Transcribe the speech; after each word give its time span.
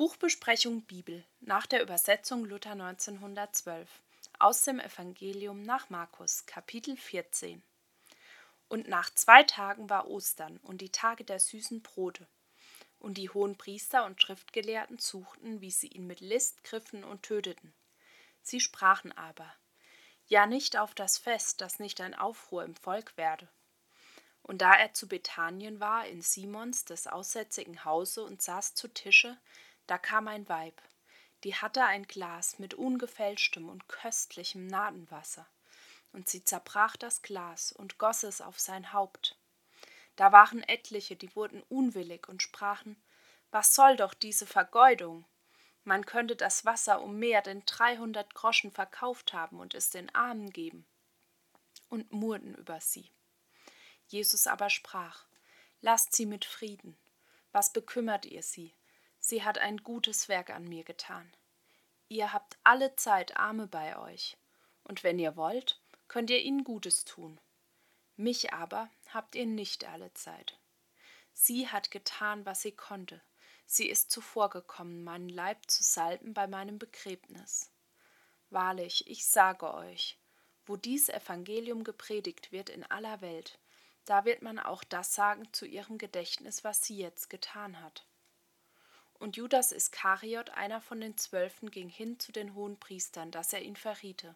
Buchbesprechung 0.00 0.80
Bibel 0.80 1.26
nach 1.40 1.66
der 1.66 1.82
Übersetzung 1.82 2.46
Luther 2.46 2.70
1912 2.70 3.86
aus 4.38 4.62
dem 4.62 4.80
Evangelium 4.80 5.62
nach 5.62 5.90
Markus 5.90 6.46
Kapitel 6.46 6.96
14 6.96 7.62
Und 8.70 8.88
nach 8.88 9.10
zwei 9.12 9.42
Tagen 9.42 9.90
war 9.90 10.08
Ostern 10.08 10.56
und 10.62 10.80
die 10.80 10.88
Tage 10.88 11.22
der 11.24 11.38
süßen 11.38 11.82
Brote. 11.82 12.26
Und 12.98 13.18
die 13.18 13.28
hohen 13.28 13.58
Priester 13.58 14.06
und 14.06 14.22
Schriftgelehrten 14.22 14.98
suchten, 14.98 15.60
wie 15.60 15.70
sie 15.70 15.88
ihn 15.88 16.06
mit 16.06 16.20
List 16.20 16.64
griffen 16.64 17.04
und 17.04 17.22
töteten. 17.22 17.74
Sie 18.40 18.60
sprachen 18.60 19.12
aber, 19.18 19.52
ja 20.28 20.46
nicht 20.46 20.78
auf 20.78 20.94
das 20.94 21.18
Fest, 21.18 21.60
dass 21.60 21.78
nicht 21.78 22.00
ein 22.00 22.14
Aufruhr 22.14 22.64
im 22.64 22.74
Volk 22.74 23.18
werde. 23.18 23.48
Und 24.42 24.62
da 24.62 24.72
er 24.72 24.94
zu 24.94 25.08
Bethanien 25.08 25.78
war, 25.78 26.06
in 26.06 26.22
Simons 26.22 26.86
des 26.86 27.06
aussätzigen 27.06 27.84
Hause 27.84 28.24
und 28.24 28.40
saß 28.40 28.74
zu 28.74 28.88
Tische, 28.88 29.36
da 29.86 29.98
kam 29.98 30.28
ein 30.28 30.48
Weib, 30.48 30.80
die 31.44 31.54
hatte 31.54 31.84
ein 31.84 32.04
Glas 32.04 32.58
mit 32.58 32.74
ungefälschtem 32.74 33.68
und 33.68 33.88
köstlichem 33.88 34.66
Nadenwasser, 34.66 35.46
und 36.12 36.28
sie 36.28 36.44
zerbrach 36.44 36.96
das 36.96 37.22
Glas 37.22 37.72
und 37.72 37.98
goss 37.98 38.22
es 38.22 38.40
auf 38.40 38.58
sein 38.58 38.92
Haupt. 38.92 39.38
Da 40.16 40.32
waren 40.32 40.62
etliche, 40.62 41.16
die 41.16 41.34
wurden 41.34 41.62
unwillig 41.68 42.28
und 42.28 42.42
sprachen, 42.42 43.00
was 43.50 43.74
soll 43.74 43.96
doch 43.96 44.14
diese 44.14 44.46
Vergeudung? 44.46 45.24
Man 45.84 46.04
könnte 46.04 46.36
das 46.36 46.64
Wasser 46.64 47.00
um 47.00 47.18
mehr 47.18 47.42
denn 47.42 47.62
dreihundert 47.64 48.34
Groschen 48.34 48.70
verkauft 48.70 49.32
haben 49.32 49.58
und 49.58 49.74
es 49.74 49.90
den 49.90 50.14
Armen 50.14 50.50
geben. 50.50 50.86
Und 51.88 52.12
murrten 52.12 52.54
über 52.54 52.80
sie. 52.80 53.10
Jesus 54.06 54.46
aber 54.46 54.70
sprach, 54.70 55.24
Lasst 55.80 56.14
sie 56.14 56.26
mit 56.26 56.44
Frieden. 56.44 56.98
Was 57.52 57.72
bekümmert 57.72 58.26
ihr 58.26 58.42
sie? 58.42 58.74
Sie 59.30 59.44
hat 59.44 59.58
ein 59.58 59.76
gutes 59.76 60.28
Werk 60.28 60.50
an 60.50 60.64
mir 60.64 60.82
getan. 60.82 61.30
Ihr 62.08 62.32
habt 62.32 62.58
alle 62.64 62.96
Zeit 62.96 63.36
Arme 63.36 63.68
bei 63.68 63.96
euch, 63.96 64.36
und 64.82 65.04
wenn 65.04 65.20
ihr 65.20 65.36
wollt, 65.36 65.80
könnt 66.08 66.30
ihr 66.30 66.40
ihnen 66.40 66.64
Gutes 66.64 67.04
tun. 67.04 67.38
Mich 68.16 68.52
aber 68.52 68.90
habt 69.14 69.36
ihr 69.36 69.46
nicht 69.46 69.84
alle 69.84 70.12
Zeit. 70.14 70.58
Sie 71.32 71.68
hat 71.68 71.92
getan, 71.92 72.44
was 72.44 72.62
sie 72.62 72.72
konnte. 72.72 73.22
Sie 73.66 73.88
ist 73.88 74.10
zuvorgekommen, 74.10 75.04
meinen 75.04 75.28
Leib 75.28 75.70
zu 75.70 75.84
salben 75.84 76.34
bei 76.34 76.48
meinem 76.48 76.80
Begräbnis. 76.80 77.70
Wahrlich, 78.48 79.06
ich 79.06 79.28
sage 79.28 79.72
euch, 79.74 80.18
wo 80.66 80.74
dies 80.76 81.08
Evangelium 81.08 81.84
gepredigt 81.84 82.50
wird 82.50 82.68
in 82.68 82.82
aller 82.82 83.20
Welt, 83.20 83.60
da 84.06 84.24
wird 84.24 84.42
man 84.42 84.58
auch 84.58 84.82
das 84.82 85.14
sagen 85.14 85.52
zu 85.52 85.66
ihrem 85.66 85.98
Gedächtnis, 85.98 86.64
was 86.64 86.84
sie 86.84 86.96
jetzt 86.96 87.30
getan 87.30 87.80
hat. 87.80 88.09
Und 89.20 89.36
Judas 89.36 89.70
Iskariot, 89.70 90.48
einer 90.50 90.80
von 90.80 90.98
den 90.98 91.18
Zwölfen, 91.18 91.70
ging 91.70 91.90
hin 91.90 92.18
zu 92.18 92.32
den 92.32 92.54
Hohenpriestern, 92.54 93.30
dass 93.30 93.52
er 93.52 93.60
ihn 93.60 93.76
verriete. 93.76 94.34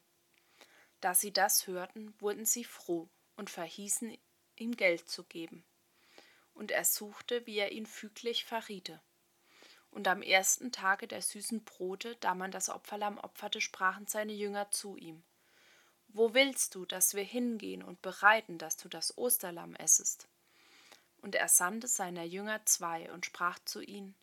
Da 1.00 1.14
sie 1.14 1.32
das 1.32 1.66
hörten, 1.66 2.14
wurden 2.20 2.44
sie 2.44 2.64
froh 2.64 3.08
und 3.36 3.48
verhießen, 3.48 4.16
ihm 4.56 4.76
Geld 4.76 5.08
zu 5.08 5.24
geben. 5.24 5.64
Und 6.52 6.70
er 6.70 6.84
suchte, 6.84 7.46
wie 7.46 7.56
er 7.56 7.72
ihn 7.72 7.86
füglich 7.86 8.44
verriete. 8.44 9.00
Und 9.90 10.06
am 10.06 10.20
ersten 10.20 10.70
Tage 10.70 11.08
der 11.08 11.22
süßen 11.22 11.64
Brote, 11.64 12.16
da 12.16 12.34
man 12.34 12.50
das 12.50 12.68
Opferlamm 12.68 13.18
opferte, 13.18 13.62
sprachen 13.62 14.06
seine 14.06 14.34
Jünger 14.34 14.70
zu 14.70 14.98
ihm: 14.98 15.24
Wo 16.08 16.34
willst 16.34 16.74
du, 16.74 16.84
dass 16.84 17.14
wir 17.14 17.24
hingehen 17.24 17.82
und 17.82 18.02
bereiten, 18.02 18.58
dass 18.58 18.76
du 18.76 18.90
das 18.90 19.16
Osterlamm 19.16 19.76
essest? 19.76 20.28
Und 21.22 21.36
er 21.36 21.48
sandte 21.48 21.88
seiner 21.88 22.24
Jünger 22.24 22.66
zwei 22.66 23.10
und 23.12 23.24
sprach 23.24 23.58
zu 23.60 23.80
ihnen: 23.80 24.14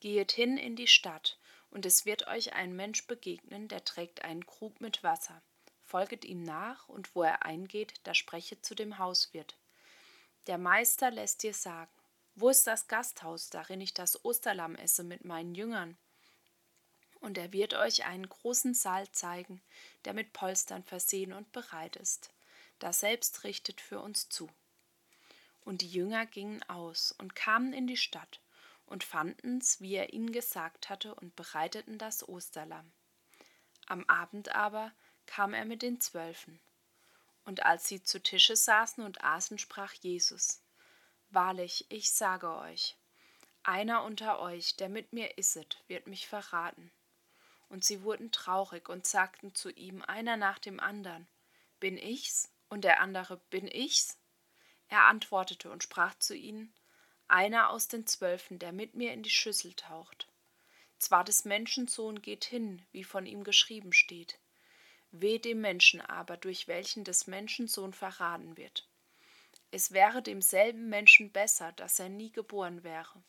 Gehet 0.00 0.32
hin 0.32 0.56
in 0.56 0.76
die 0.76 0.86
Stadt, 0.86 1.38
und 1.70 1.86
es 1.86 2.04
wird 2.04 2.26
euch 2.26 2.54
ein 2.54 2.74
Mensch 2.74 3.06
begegnen, 3.06 3.68
der 3.68 3.84
trägt 3.84 4.22
einen 4.24 4.46
Krug 4.46 4.80
mit 4.80 5.02
Wasser. 5.02 5.42
Folget 5.84 6.24
ihm 6.24 6.42
nach, 6.42 6.88
und 6.88 7.14
wo 7.14 7.22
er 7.22 7.44
eingeht, 7.44 7.94
da 8.04 8.14
sprechet 8.14 8.64
zu 8.64 8.74
dem 8.74 8.98
Hauswirt. 8.98 9.56
Der 10.46 10.56
Meister 10.56 11.10
lässt 11.10 11.42
dir 11.42 11.52
sagen, 11.52 11.90
wo 12.34 12.48
ist 12.48 12.66
das 12.66 12.88
Gasthaus, 12.88 13.50
darin 13.50 13.80
ich 13.80 13.92
das 13.92 14.24
Osterlamm 14.24 14.74
esse 14.74 15.04
mit 15.04 15.24
meinen 15.24 15.54
Jüngern? 15.54 15.98
Und 17.20 17.36
er 17.36 17.52
wird 17.52 17.74
euch 17.74 18.06
einen 18.06 18.28
großen 18.28 18.72
Saal 18.72 19.10
zeigen, 19.12 19.60
der 20.06 20.14
mit 20.14 20.32
Polstern 20.32 20.82
versehen 20.82 21.34
und 21.34 21.52
bereit 21.52 21.96
ist. 21.96 22.30
Da 22.78 22.94
selbst 22.94 23.44
richtet 23.44 23.82
für 23.82 24.00
uns 24.00 24.30
zu. 24.30 24.48
Und 25.64 25.82
die 25.82 25.90
Jünger 25.90 26.24
gingen 26.24 26.62
aus 26.62 27.12
und 27.18 27.36
kamen 27.36 27.74
in 27.74 27.86
die 27.86 27.98
Stadt 27.98 28.40
und 28.90 29.04
fanden's, 29.04 29.80
wie 29.80 29.94
er 29.94 30.12
ihnen 30.12 30.32
gesagt 30.32 30.90
hatte, 30.90 31.14
und 31.14 31.36
bereiteten 31.36 31.96
das 31.96 32.28
Osterlamm. 32.28 32.92
Am 33.86 34.04
Abend 34.08 34.54
aber 34.54 34.92
kam 35.26 35.54
er 35.54 35.64
mit 35.64 35.80
den 35.82 36.00
Zwölfen. 36.00 36.60
Und 37.44 37.64
als 37.64 37.88
sie 37.88 38.02
zu 38.02 38.20
Tische 38.20 38.56
saßen 38.56 39.02
und 39.02 39.24
aßen, 39.24 39.58
sprach 39.58 39.94
Jesus, 39.94 40.60
Wahrlich, 41.30 41.86
ich 41.88 42.10
sage 42.10 42.52
euch, 42.56 42.96
einer 43.62 44.02
unter 44.02 44.40
euch, 44.40 44.76
der 44.76 44.88
mit 44.88 45.12
mir 45.12 45.38
isset, 45.38 45.82
wird 45.86 46.08
mich 46.08 46.26
verraten. 46.26 46.90
Und 47.68 47.84
sie 47.84 48.02
wurden 48.02 48.32
traurig 48.32 48.88
und 48.88 49.06
sagten 49.06 49.54
zu 49.54 49.70
ihm 49.70 50.02
einer 50.02 50.36
nach 50.36 50.58
dem 50.58 50.80
andern, 50.80 51.28
Bin 51.78 51.96
ich's? 51.96 52.50
Und 52.68 52.82
der 52.82 53.00
andere, 53.00 53.36
Bin 53.50 53.68
ich's? 53.68 54.18
Er 54.88 55.06
antwortete 55.06 55.70
und 55.70 55.84
sprach 55.84 56.16
zu 56.18 56.34
ihnen, 56.34 56.74
einer 57.30 57.70
aus 57.70 57.88
den 57.88 58.06
Zwölfen, 58.06 58.58
der 58.58 58.72
mit 58.72 58.94
mir 58.94 59.12
in 59.12 59.22
die 59.22 59.30
Schüssel 59.30 59.74
taucht. 59.74 60.28
Zwar 60.98 61.24
des 61.24 61.44
Menschensohn 61.44 62.20
geht 62.20 62.44
hin, 62.44 62.82
wie 62.92 63.04
von 63.04 63.24
ihm 63.26 63.44
geschrieben 63.44 63.92
steht. 63.92 64.38
Weh 65.12 65.38
dem 65.38 65.60
Menschen 65.60 66.00
aber, 66.00 66.36
durch 66.36 66.68
welchen 66.68 67.04
des 67.04 67.26
Menschensohn 67.26 67.92
verraten 67.92 68.56
wird. 68.56 68.86
Es 69.70 69.92
wäre 69.92 70.22
demselben 70.22 70.88
Menschen 70.88 71.30
besser, 71.30 71.72
dass 71.72 71.98
er 71.98 72.08
nie 72.08 72.30
geboren 72.30 72.82
wäre. 72.84 73.22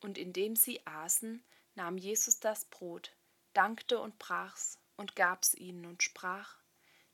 Und 0.00 0.18
indem 0.18 0.54
sie 0.54 0.86
aßen, 0.86 1.42
nahm 1.74 1.98
Jesus 1.98 2.40
das 2.40 2.66
Brot, 2.66 3.12
dankte 3.52 3.98
und 3.98 4.18
brach's 4.18 4.78
und 4.96 5.16
gab's 5.16 5.54
ihnen 5.54 5.86
und 5.86 6.02
sprach: 6.02 6.56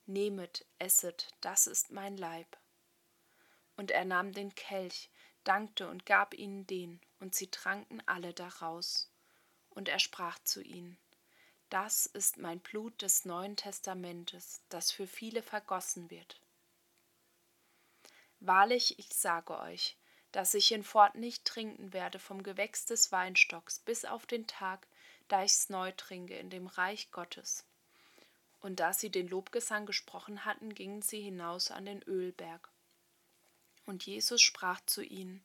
Nehmet, 0.07 0.67
esset, 0.79 1.29
das 1.41 1.67
ist 1.67 1.93
mein 1.93 2.17
Leib. 2.17 2.59
Und 3.77 3.91
er 3.91 4.05
nahm 4.05 4.33
den 4.33 4.55
Kelch, 4.55 5.09
dankte 5.45 5.89
und 5.89 6.07
gab 6.07 6.35
ihnen 6.35 6.67
den, 6.67 7.01
und 7.21 7.35
sie 7.35 7.49
tranken 7.49 8.03
alle 8.07 8.33
daraus. 8.33 9.11
Und 9.71 9.89
er 9.89 9.99
sprach 9.99 10.39
zu 10.41 10.63
ihnen, 10.63 10.99
Das 11.71 12.07
ist 12.07 12.37
mein 12.37 12.61
Blut 12.61 13.01
des 13.03 13.25
neuen 13.25 13.57
Testamentes, 13.57 14.61
das 14.69 14.91
für 14.91 15.07
viele 15.07 15.43
vergossen 15.43 16.11
wird. 16.11 16.41
Wahrlich, 18.41 18.99
ich 18.99 19.15
sage 19.15 19.59
euch, 19.59 19.97
dass 20.33 20.55
ich 20.55 20.69
hinfort 20.69 21.15
nicht 21.15 21.45
trinken 21.45 21.93
werde 21.93 22.19
vom 22.19 22.43
Gewächs 22.43 22.87
des 22.87 23.13
Weinstocks 23.13 23.79
bis 23.79 24.05
auf 24.05 24.27
den 24.27 24.47
Tag, 24.47 24.87
da 25.29 25.45
ich's 25.45 25.69
neu 25.69 25.93
trinke 25.93 26.35
in 26.35 26.51
dem 26.51 26.67
Reich 26.67 27.11
Gottes. 27.13 27.65
Und 28.61 28.81
da 28.81 28.93
sie 28.93 29.11
den 29.11 29.29
Lobgesang 29.29 29.87
gesprochen 29.87 30.45
hatten, 30.45 30.75
gingen 30.75 31.03
sie 31.03 31.21
hinaus 31.21 31.71
an 31.71 31.85
den 31.85 32.03
Ölberg. 32.03 32.72
Und 33.87 34.07
Jesus 34.07 34.41
sprach 34.41 34.81
zu 34.87 35.03
ihnen, 35.03 35.45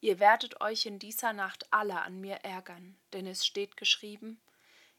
Ihr 0.00 0.18
werdet 0.18 0.60
euch 0.60 0.86
in 0.86 0.98
dieser 0.98 1.32
Nacht 1.32 1.72
alle 1.72 2.00
an 2.02 2.20
mir 2.20 2.36
ärgern, 2.42 2.98
denn 3.12 3.26
es 3.26 3.46
steht 3.46 3.76
geschrieben, 3.76 4.40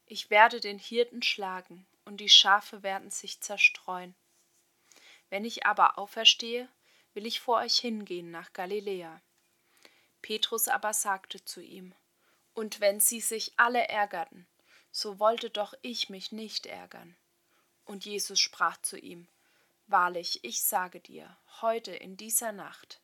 ich 0.06 0.30
werde 0.30 0.62
den 0.62 0.80
Hirten 0.80 1.22
schlagen, 1.22 1.86
und 2.06 2.18
die 2.18 2.30
Schafe 2.30 2.84
werden 2.84 3.10
sich 3.10 3.42
zerstreuen. 3.42 4.16
Wenn 5.30 5.46
ich 5.46 5.66
aber 5.66 5.98
auferstehe, 5.98 6.70
will 7.14 7.26
ich 7.26 7.40
vor 7.40 7.58
euch 7.58 7.78
hingehen 7.78 8.32
nach 8.32 8.54
Galiläa. 8.54 9.22
Petrus 10.22 10.68
aber 10.68 10.94
sagte 10.94 11.44
zu 11.44 11.62
ihm, 11.62 11.94
Und 12.54 12.80
wenn 12.80 13.00
sie 13.00 13.20
sich 13.20 13.54
alle 13.58 13.88
ärgerten, 13.88 14.48
so 14.92 15.20
wollte 15.20 15.50
doch 15.50 15.74
ich 15.82 16.10
mich 16.10 16.32
nicht 16.32 16.66
ärgern. 16.66 17.16
Und 17.84 18.06
Jesus 18.06 18.40
sprach 18.40 18.78
zu 18.82 18.98
ihm, 18.98 19.28
Wahrlich, 19.88 20.44
ich 20.44 20.64
sage 20.64 21.00
dir, 21.02 21.38
heute 21.62 21.94
in 21.94 22.16
dieser 22.16 22.52
Nacht, 22.52 23.02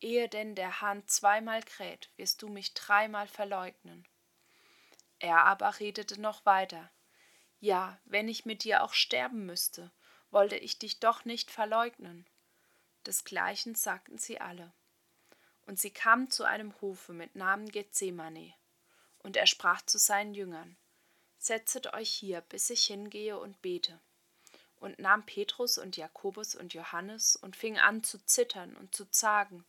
ehe 0.00 0.28
denn 0.28 0.54
der 0.54 0.80
Hahn 0.80 1.06
zweimal 1.06 1.62
kräht, 1.62 2.10
wirst 2.16 2.42
du 2.42 2.48
mich 2.48 2.74
dreimal 2.74 3.28
verleugnen. 3.28 4.08
Er 5.18 5.44
aber 5.44 5.78
redete 5.78 6.20
noch 6.20 6.44
weiter. 6.46 6.90
Ja, 7.60 8.00
wenn 8.04 8.28
ich 8.28 8.44
mit 8.44 8.64
dir 8.64 8.82
auch 8.82 8.94
sterben 8.94 9.46
müsste, 9.46 9.92
wollte 10.30 10.56
ich 10.56 10.78
dich 10.78 10.98
doch 11.00 11.24
nicht 11.24 11.50
verleugnen. 11.50 12.26
Desgleichen 13.06 13.74
sagten 13.74 14.18
sie 14.18 14.40
alle. 14.40 14.72
Und 15.66 15.78
sie 15.78 15.90
kamen 15.90 16.30
zu 16.30 16.44
einem 16.44 16.80
Hofe 16.80 17.12
mit 17.12 17.36
Namen 17.36 17.68
Gethsemane. 17.68 18.54
Und 19.18 19.36
er 19.36 19.46
sprach 19.46 19.82
zu 19.82 19.98
seinen 19.98 20.34
Jüngern: 20.34 20.76
Setzet 21.38 21.94
euch 21.94 22.10
hier, 22.10 22.40
bis 22.40 22.70
ich 22.70 22.86
hingehe 22.86 23.38
und 23.38 23.62
bete 23.62 24.00
und 24.82 24.98
nahm 24.98 25.24
Petrus 25.24 25.78
und 25.78 25.96
Jakobus 25.96 26.56
und 26.56 26.74
Johannes 26.74 27.36
und 27.36 27.54
fing 27.56 27.78
an 27.78 28.02
zu 28.02 28.18
zittern 28.26 28.76
und 28.76 28.94
zu 28.94 29.08
zagen 29.10 29.64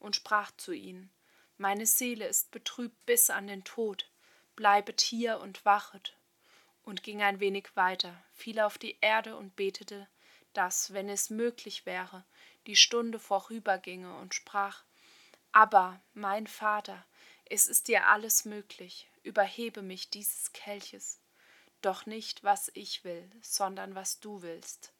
und 0.00 0.16
sprach 0.16 0.50
zu 0.56 0.72
ihnen, 0.72 1.10
Meine 1.56 1.86
Seele 1.86 2.26
ist 2.26 2.50
betrübt 2.50 3.06
bis 3.06 3.30
an 3.30 3.46
den 3.46 3.62
Tod, 3.62 4.10
bleibet 4.56 5.00
hier 5.00 5.38
und 5.40 5.64
wachet, 5.64 6.16
und 6.82 7.02
ging 7.02 7.22
ein 7.22 7.40
wenig 7.40 7.68
weiter, 7.74 8.20
fiel 8.34 8.60
auf 8.60 8.76
die 8.76 8.98
Erde 9.00 9.36
und 9.36 9.54
betete, 9.56 10.08
dass, 10.52 10.92
wenn 10.92 11.08
es 11.08 11.30
möglich 11.30 11.86
wäre, 11.86 12.24
die 12.66 12.76
Stunde 12.76 13.18
vorüberginge 13.18 14.16
und 14.16 14.34
sprach, 14.34 14.82
Aber, 15.52 16.00
mein 16.12 16.46
Vater, 16.46 17.04
es 17.44 17.66
ist 17.66 17.86
dir 17.86 18.08
alles 18.08 18.44
möglich, 18.44 19.08
überhebe 19.22 19.82
mich 19.82 20.10
dieses 20.10 20.52
Kelches, 20.52 21.20
doch 21.82 22.06
nicht, 22.06 22.44
was 22.44 22.70
ich 22.74 23.04
will, 23.04 23.30
sondern 23.40 23.94
was 23.94 24.20
du 24.20 24.42
willst. 24.42 24.92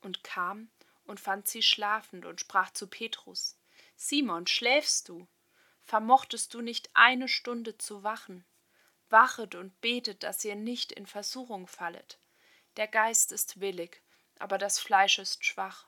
Und 0.00 0.24
kam 0.24 0.70
und 1.06 1.20
fand 1.20 1.48
sie 1.48 1.62
schlafend 1.62 2.26
und 2.26 2.40
sprach 2.40 2.70
zu 2.70 2.86
Petrus, 2.86 3.56
Simon, 3.96 4.46
schläfst 4.46 5.08
du? 5.08 5.26
Vermochtest 5.82 6.54
du 6.54 6.60
nicht 6.60 6.90
eine 6.94 7.28
Stunde 7.28 7.78
zu 7.78 8.02
wachen? 8.02 8.44
Wachet 9.10 9.54
und 9.54 9.80
betet, 9.80 10.22
dass 10.22 10.44
ihr 10.44 10.56
nicht 10.56 10.92
in 10.92 11.06
Versuchung 11.06 11.66
fallet. 11.66 12.18
Der 12.76 12.88
Geist 12.88 13.32
ist 13.32 13.60
willig, 13.60 14.02
aber 14.38 14.58
das 14.58 14.78
Fleisch 14.78 15.18
ist 15.18 15.44
schwach. 15.44 15.86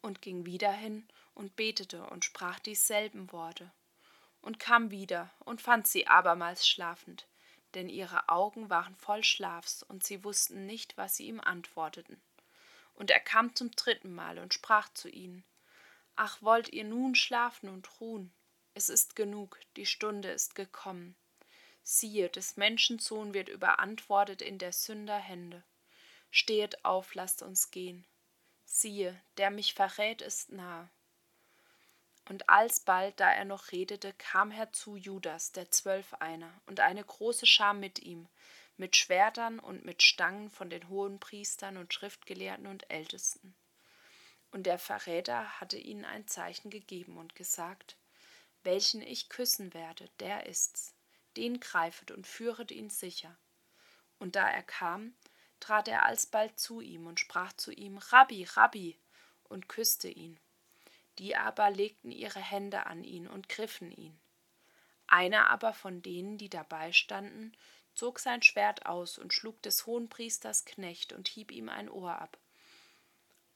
Und 0.00 0.22
ging 0.22 0.46
wieder 0.46 0.72
hin 0.72 1.08
und 1.34 1.56
betete 1.56 2.06
und 2.06 2.24
sprach 2.24 2.60
dieselben 2.60 3.32
Worte. 3.32 3.72
Und 4.40 4.58
kam 4.58 4.90
wieder 4.90 5.30
und 5.40 5.60
fand 5.62 5.86
sie 5.86 6.06
abermals 6.06 6.66
schlafend, 6.66 7.26
denn 7.74 7.88
ihre 7.88 8.28
Augen 8.28 8.70
waren 8.70 8.94
voll 8.96 9.24
Schlafs, 9.24 9.82
und 9.82 10.04
sie 10.04 10.24
wussten 10.24 10.66
nicht, 10.66 10.96
was 10.96 11.16
sie 11.16 11.26
ihm 11.26 11.40
antworteten. 11.40 12.20
Und 12.94 13.10
er 13.10 13.20
kam 13.20 13.54
zum 13.54 13.70
dritten 13.70 14.14
Mal 14.14 14.38
und 14.38 14.54
sprach 14.54 14.92
zu 14.92 15.08
ihnen, 15.08 15.44
Ach, 16.16 16.40
wollt 16.42 16.68
ihr 16.68 16.84
nun 16.84 17.14
schlafen 17.14 17.68
und 17.68 18.00
ruhen? 18.00 18.32
Es 18.74 18.88
ist 18.88 19.16
genug, 19.16 19.58
die 19.76 19.86
Stunde 19.86 20.30
ist 20.30 20.54
gekommen. 20.54 21.16
Siehe, 21.82 22.28
des 22.28 22.56
Menschensohn 22.56 23.34
wird 23.34 23.48
überantwortet 23.48 24.40
in 24.40 24.58
der 24.58 24.72
Sünder 24.72 25.18
Hände. 25.18 25.62
Stehet 26.30 26.84
auf, 26.84 27.14
lasst 27.14 27.42
uns 27.42 27.70
gehen. 27.70 28.04
Siehe, 28.64 29.20
der 29.36 29.50
mich 29.50 29.74
verrät, 29.74 30.22
ist 30.22 30.52
nah. 30.52 30.88
Und 32.28 32.48
alsbald, 32.48 33.18
da 33.18 33.30
er 33.30 33.44
noch 33.44 33.72
redete, 33.72 34.12
kam 34.14 34.50
herzu 34.50 34.96
Judas, 34.96 35.52
der 35.52 35.70
Zwölf 35.70 36.14
einer, 36.14 36.52
und 36.66 36.80
eine 36.80 37.04
große 37.04 37.46
Schar 37.46 37.74
mit 37.74 37.98
ihm, 37.98 38.28
mit 38.76 38.96
Schwertern 38.96 39.58
und 39.58 39.84
mit 39.84 40.02
Stangen 40.02 40.50
von 40.50 40.70
den 40.70 40.88
hohen 40.88 41.18
Priestern 41.18 41.76
und 41.76 41.92
Schriftgelehrten 41.92 42.66
und 42.66 42.90
Ältesten. 42.90 43.54
Und 44.52 44.64
der 44.64 44.78
Verräter 44.78 45.60
hatte 45.60 45.78
ihnen 45.78 46.04
ein 46.04 46.28
Zeichen 46.28 46.70
gegeben 46.70 47.16
und 47.16 47.34
gesagt, 47.34 47.96
welchen 48.62 49.02
ich 49.02 49.28
küssen 49.28 49.74
werde, 49.74 50.08
der 50.20 50.46
ist's. 50.46 50.94
Den 51.36 51.60
greifet 51.60 52.10
und 52.10 52.26
führet 52.26 52.70
ihn 52.70 52.90
sicher. 52.90 53.36
Und 54.18 54.36
da 54.36 54.48
er 54.48 54.62
kam, 54.62 55.14
trat 55.58 55.88
er 55.88 56.04
alsbald 56.04 56.58
zu 56.60 56.80
ihm 56.80 57.06
und 57.06 57.18
sprach 57.18 57.52
zu 57.54 57.72
ihm, 57.72 57.98
Rabbi, 57.98 58.44
Rabbi, 58.44 58.98
und 59.44 59.68
küsste 59.68 60.08
ihn. 60.08 60.38
Die 61.18 61.36
aber 61.36 61.70
legten 61.70 62.10
ihre 62.10 62.40
Hände 62.40 62.86
an 62.86 63.04
ihn 63.04 63.26
und 63.26 63.48
griffen 63.48 63.90
ihn. 63.90 64.18
Einer 65.06 65.50
aber 65.50 65.74
von 65.74 66.02
denen, 66.02 66.38
die 66.38 66.48
dabei 66.48 66.92
standen, 66.92 67.52
zog 67.94 68.18
sein 68.18 68.42
Schwert 68.42 68.86
aus 68.86 69.18
und 69.18 69.34
schlug 69.34 69.60
des 69.62 69.86
Hohenpriesters 69.86 70.64
Knecht 70.64 71.12
und 71.12 71.28
hieb 71.28 71.52
ihm 71.52 71.68
ein 71.68 71.90
Ohr 71.90 72.18
ab. 72.18 72.38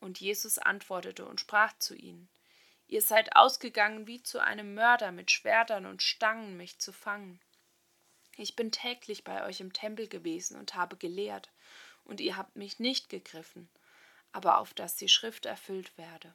Und 0.00 0.20
Jesus 0.20 0.58
antwortete 0.58 1.24
und 1.24 1.40
sprach 1.40 1.72
zu 1.78 1.94
ihnen, 1.94 2.28
Ihr 2.88 3.02
seid 3.02 3.34
ausgegangen 3.34 4.06
wie 4.06 4.22
zu 4.22 4.38
einem 4.38 4.74
Mörder 4.74 5.10
mit 5.10 5.30
Schwertern 5.30 5.86
und 5.86 6.02
Stangen, 6.02 6.56
mich 6.56 6.78
zu 6.78 6.92
fangen. 6.92 7.40
Ich 8.36 8.54
bin 8.54 8.70
täglich 8.70 9.24
bei 9.24 9.44
euch 9.44 9.60
im 9.60 9.72
Tempel 9.72 10.08
gewesen 10.08 10.56
und 10.56 10.74
habe 10.74 10.96
gelehrt, 10.96 11.50
und 12.04 12.20
ihr 12.20 12.36
habt 12.36 12.54
mich 12.54 12.78
nicht 12.78 13.08
gegriffen, 13.08 13.68
aber 14.30 14.58
auf 14.58 14.74
dass 14.74 14.94
die 14.94 15.08
Schrift 15.08 15.46
erfüllt 15.46 15.96
werde. 15.98 16.32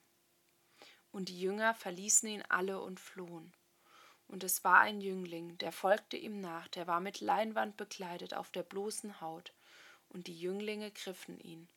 Und 1.11 1.29
die 1.29 1.39
Jünger 1.39 1.73
verließen 1.73 2.29
ihn 2.29 2.43
alle 2.49 2.79
und 2.79 2.99
flohen. 2.99 3.53
Und 4.27 4.45
es 4.45 4.63
war 4.63 4.79
ein 4.79 5.01
Jüngling, 5.01 5.57
der 5.57 5.73
folgte 5.73 6.15
ihm 6.15 6.39
nach, 6.39 6.69
der 6.69 6.87
war 6.87 7.01
mit 7.01 7.19
Leinwand 7.19 7.75
bekleidet 7.75 8.33
auf 8.33 8.49
der 8.49 8.63
bloßen 8.63 9.19
Haut, 9.19 9.53
und 10.07 10.27
die 10.27 10.39
Jünglinge 10.39 10.91
griffen 10.91 11.39
ihn. 11.39 11.67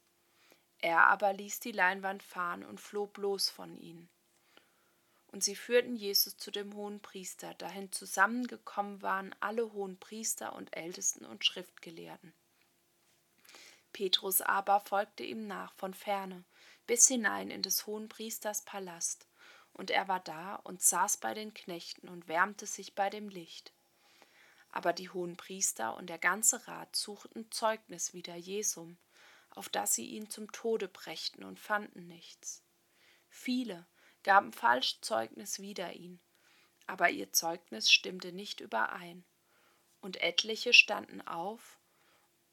Er 0.79 1.09
aber 1.09 1.33
ließ 1.33 1.61
die 1.61 1.73
Leinwand 1.73 2.23
fahren 2.23 2.65
und 2.65 2.81
floh 2.81 3.07
bloß 3.07 3.51
von 3.51 3.77
ihnen. 3.77 4.09
Und 5.29 5.43
sie 5.43 5.57
führten 5.57 5.97
Jesus 5.97 6.37
zu 6.37 6.53
dem 6.53 6.75
hohen 6.75 7.01
Priester, 7.01 7.55
dahin 7.55 7.91
zusammengekommen 7.91 9.03
waren 9.03 9.35
alle 9.41 9.73
hohen 9.73 9.99
Priester 9.99 10.55
und 10.55 10.77
Ältesten 10.77 11.25
und 11.25 11.45
Schriftgelehrten. 11.45 12.33
Petrus 13.95 14.43
aber 14.43 14.81
folgte 14.81 15.23
ihm 15.23 15.47
nach 15.47 15.73
von 15.73 15.95
ferne, 15.95 16.45
bis 16.87 17.09
hinein 17.09 17.51
in 17.51 17.63
des 17.63 17.87
hohen 17.87 18.11
Priesters 18.11 18.63
Palast, 18.63 19.27
und 19.73 19.91
er 19.91 20.09
war 20.09 20.21
da 20.21 20.57
und 20.57 20.83
saß 20.83 21.17
bei 21.19 21.33
den 21.33 21.55
Knechten 21.55 22.09
und 22.09 22.29
wärmte 22.29 22.67
sich 22.67 22.95
bei 22.95 23.09
dem 23.09 23.29
Licht. 23.29 23.73
Aber 24.71 24.93
die 24.93 25.11
hohen 25.11 25.37
Priester 25.37 25.97
und 25.97 26.09
der 26.09 26.19
ganze 26.19 26.67
Rat 26.67 26.95
suchten 26.95 27.51
Zeugnis 27.51 28.13
wider 28.13 28.35
Jesum, 28.35 28.99
auf 29.51 29.69
dass 29.69 29.95
sie 29.95 30.07
ihn 30.07 30.29
zum 30.29 30.51
Tode 30.51 30.89
brächten 30.89 31.45
und 31.45 31.61
fanden 31.61 32.09
nichts. 32.09 32.63
Viele, 33.29 33.87
gaben 34.25 34.53
falsch 34.53 35.01
Zeugnis 35.03 35.61
wider 35.61 35.93
ihn, 35.93 36.21
aber 36.87 37.11
ihr 37.11 37.33
Zeugnis 37.33 37.93
stimmte 37.93 38.33
nicht 38.33 38.61
überein. 38.61 39.25
Und 40.01 40.21
etliche 40.21 40.73
standen 40.73 41.21
auf 41.27 41.79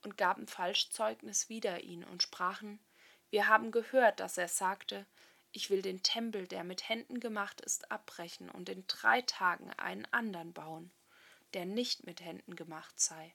und 0.04 0.18
gaben 0.18 0.48
falsch 0.48 0.90
Zeugnis 0.90 1.50
wider 1.50 1.82
ihn 1.82 2.04
und 2.04 2.24
sprachen, 2.24 2.80
wir 3.30 3.48
haben 3.48 3.72
gehört, 3.72 4.20
dass 4.20 4.38
er 4.38 4.48
sagte, 4.48 5.06
ich 5.54 5.70
will 5.70 5.82
den 5.82 6.04
Tempel, 6.04 6.48
der 6.48 6.64
mit 6.64 6.88
Händen 6.88 7.20
gemacht 7.20 7.62
ist, 7.62 7.92
abbrechen 7.92 8.50
und 8.50 8.70
in 8.70 8.86
drei 8.88 9.22
Tagen 9.22 9.72
einen 9.72 10.06
andern 10.12 10.54
bauen, 10.54 10.92
der 11.54 11.66
nicht 11.66 12.06
mit 12.06 12.22
Händen 12.22 12.56
gemacht 12.56 13.00
sei. 13.00 13.34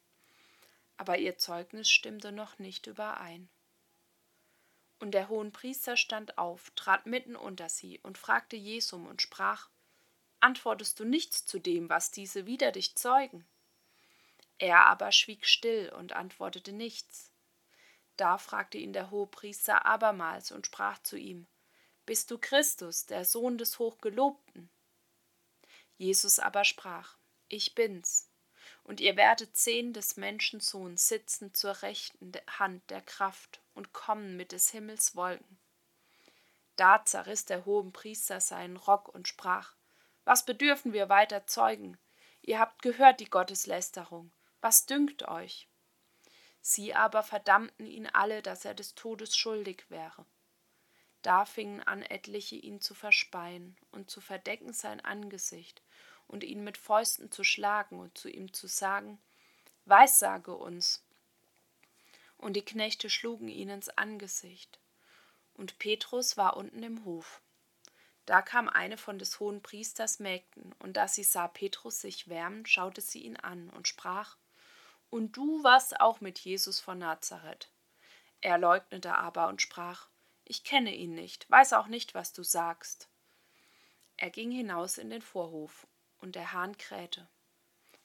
Aber 0.96 1.18
ihr 1.18 1.36
Zeugnis 1.36 1.90
stimmte 1.90 2.32
noch 2.32 2.58
nicht 2.58 2.86
überein. 2.86 3.48
Und 4.98 5.12
der 5.12 5.28
Hohenpriester 5.28 5.96
stand 5.96 6.38
auf, 6.38 6.70
trat 6.74 7.04
mitten 7.04 7.36
unter 7.36 7.68
sie 7.68 8.00
und 8.02 8.16
fragte 8.16 8.56
Jesum 8.56 9.06
und 9.06 9.20
sprach: 9.20 9.68
Antwortest 10.40 10.98
du 11.00 11.04
nichts 11.04 11.44
zu 11.44 11.58
dem, 11.58 11.90
was 11.90 12.10
diese 12.10 12.46
wider 12.46 12.72
dich 12.72 12.96
zeugen? 12.96 13.46
Er 14.58 14.86
aber 14.86 15.12
schwieg 15.12 15.46
still 15.46 15.90
und 15.90 16.14
antwortete 16.14 16.72
nichts. 16.72 17.32
Da 18.16 18.38
fragte 18.38 18.78
ihn 18.78 18.92
der 18.92 19.10
Hohepriester 19.10 19.84
abermals 19.84 20.50
und 20.50 20.66
sprach 20.66 20.98
zu 21.02 21.16
ihm: 21.16 21.46
Bist 22.06 22.30
du 22.30 22.38
Christus, 22.38 23.04
der 23.06 23.24
Sohn 23.24 23.58
des 23.58 23.78
Hochgelobten? 23.78 24.70
Jesus 25.98 26.38
aber 26.38 26.64
sprach: 26.64 27.16
Ich 27.48 27.74
bin's. 27.74 28.30
Und 28.84 29.00
ihr 29.00 29.16
werdet 29.16 29.56
sehen 29.56 29.92
des 29.92 30.16
Menschensohn 30.16 30.96
sitzen 30.96 31.52
zur 31.52 31.82
rechten 31.82 32.32
Hand 32.58 32.88
der 32.90 33.02
Kraft 33.02 33.60
und 33.74 33.92
kommen 33.92 34.36
mit 34.36 34.52
des 34.52 34.70
Himmels 34.70 35.16
Wolken. 35.16 35.58
Da 36.76 37.04
zerriss 37.04 37.44
der 37.44 37.64
Hohenpriester 37.64 38.40
seinen 38.40 38.76
Rock 38.76 39.08
und 39.08 39.28
sprach: 39.28 39.74
Was 40.24 40.44
bedürfen 40.44 40.92
wir 40.92 41.08
weiter 41.08 41.46
Zeugen? 41.46 41.98
Ihr 42.42 42.58
habt 42.60 42.80
gehört 42.82 43.20
die 43.20 43.28
Gotteslästerung. 43.28 44.30
Was 44.66 44.84
dünkt 44.84 45.28
euch? 45.28 45.68
Sie 46.60 46.92
aber 46.92 47.22
verdammten 47.22 47.86
ihn 47.86 48.08
alle, 48.08 48.42
dass 48.42 48.64
er 48.64 48.74
des 48.74 48.96
Todes 48.96 49.36
schuldig 49.36 49.84
wäre. 49.90 50.26
Da 51.22 51.44
fingen 51.44 51.84
an 51.84 52.02
etliche 52.02 52.56
ihn 52.56 52.80
zu 52.80 52.92
verspeien 52.92 53.76
und 53.92 54.10
zu 54.10 54.20
verdecken 54.20 54.72
sein 54.72 55.00
Angesicht 55.00 55.84
und 56.26 56.42
ihn 56.42 56.64
mit 56.64 56.78
Fäusten 56.78 57.30
zu 57.30 57.44
schlagen 57.44 58.00
und 58.00 58.18
zu 58.18 58.28
ihm 58.28 58.52
zu 58.52 58.66
sagen, 58.66 59.20
Weissage 59.84 60.52
uns, 60.52 61.06
und 62.36 62.54
die 62.54 62.64
Knechte 62.64 63.08
schlugen 63.08 63.46
ihn 63.46 63.68
ins 63.68 63.88
Angesicht. 63.90 64.80
Und 65.54 65.78
Petrus 65.78 66.36
war 66.36 66.56
unten 66.56 66.82
im 66.82 67.04
Hof. 67.04 67.40
Da 68.24 68.42
kam 68.42 68.68
eine 68.68 68.98
von 68.98 69.20
des 69.20 69.38
hohen 69.38 69.62
Priesters 69.62 70.18
Mägden, 70.18 70.72
und 70.80 70.96
da 70.96 71.06
sie 71.06 71.22
sah 71.22 71.46
Petrus 71.46 72.00
sich 72.00 72.26
wärmen, 72.26 72.66
schaute 72.66 73.00
sie 73.00 73.20
ihn 73.20 73.36
an 73.36 73.70
und 73.70 73.86
sprach: 73.86 74.36
Und 75.10 75.36
du 75.36 75.62
warst 75.62 76.00
auch 76.00 76.20
mit 76.20 76.38
Jesus 76.38 76.80
von 76.80 76.98
Nazareth. 76.98 77.68
Er 78.40 78.58
leugnete 78.58 79.14
aber 79.14 79.48
und 79.48 79.62
sprach: 79.62 80.08
Ich 80.44 80.64
kenne 80.64 80.94
ihn 80.94 81.14
nicht, 81.14 81.50
weiß 81.50 81.72
auch 81.74 81.86
nicht, 81.86 82.14
was 82.14 82.32
du 82.32 82.42
sagst. 82.42 83.08
Er 84.16 84.30
ging 84.30 84.50
hinaus 84.50 84.98
in 84.98 85.10
den 85.10 85.22
Vorhof, 85.22 85.86
und 86.20 86.34
der 86.34 86.52
Hahn 86.52 86.76
krähte. 86.78 87.26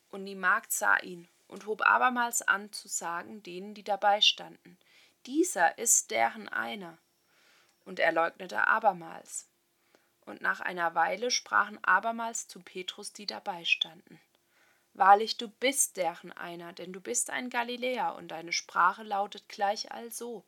Und 0.09 0.25
die 0.25 0.35
Magd 0.35 0.71
sah 0.71 0.97
ihn 0.97 1.27
und 1.47 1.65
hob 1.65 1.85
abermals 1.85 2.41
an 2.41 2.71
zu 2.71 2.87
sagen 2.87 3.43
denen, 3.43 3.73
die 3.73 3.83
dabei 3.83 4.21
standen, 4.21 4.77
dieser 5.25 5.77
ist 5.77 6.11
deren 6.11 6.49
einer. 6.49 6.97
Und 7.85 7.99
er 7.99 8.11
leugnete 8.11 8.67
abermals. 8.67 9.47
Und 10.25 10.41
nach 10.41 10.59
einer 10.59 10.95
Weile 10.95 11.31
sprachen 11.31 11.83
abermals 11.83 12.47
zu 12.47 12.59
Petrus, 12.59 13.13
die 13.13 13.25
dabei 13.25 13.65
standen, 13.65 14.19
Wahrlich, 14.93 15.37
du 15.37 15.47
bist 15.47 15.97
deren 15.97 16.31
einer, 16.31 16.73
denn 16.73 16.91
du 16.91 16.99
bist 16.99 17.29
ein 17.29 17.49
Galiläer, 17.49 18.15
und 18.15 18.29
deine 18.29 18.53
Sprache 18.53 19.03
lautet 19.03 19.47
gleich 19.47 19.91
also. 19.91 20.45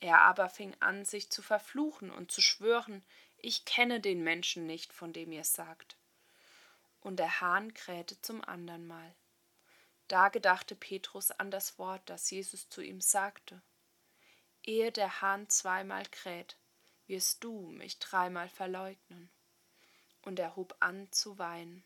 Er 0.00 0.22
aber 0.22 0.48
fing 0.48 0.74
an, 0.80 1.04
sich 1.04 1.30
zu 1.30 1.42
verfluchen 1.42 2.10
und 2.10 2.32
zu 2.32 2.40
schwören, 2.40 3.04
ich 3.38 3.66
kenne 3.66 4.00
den 4.00 4.22
Menschen 4.24 4.66
nicht, 4.66 4.92
von 4.92 5.12
dem 5.12 5.30
ihr 5.30 5.44
sagt. 5.44 5.96
Und 7.00 7.16
der 7.16 7.42
Hahn 7.42 7.74
krähte 7.74 8.20
zum 8.22 8.42
andern 8.42 8.86
Mal. 8.86 9.14
Da 10.08 10.30
gedachte 10.30 10.74
Petrus 10.74 11.30
an 11.30 11.50
das 11.50 11.78
Wort, 11.78 12.02
das 12.06 12.30
Jesus 12.30 12.68
zu 12.70 12.80
ihm 12.80 13.02
sagte. 13.02 13.60
Ehe 14.62 14.92
der 14.92 15.20
Hahn 15.20 15.48
zweimal 15.50 16.04
kräht, 16.06 16.56
wirst 17.06 17.44
du 17.44 17.70
mich 17.70 17.98
dreimal 17.98 18.48
verleugnen. 18.48 19.30
Und 20.22 20.38
er 20.38 20.56
hob 20.56 20.74
an 20.80 21.10
zu 21.12 21.38
weinen. 21.38 21.84